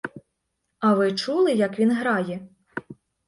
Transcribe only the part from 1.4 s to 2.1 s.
як він